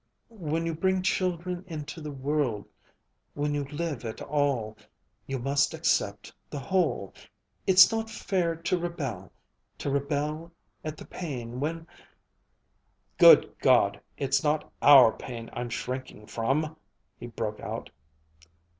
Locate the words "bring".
0.73-1.03